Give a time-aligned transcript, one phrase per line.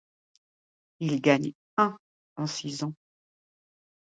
[0.99, 1.95] Il gagne un
[2.35, 2.95] en six ans.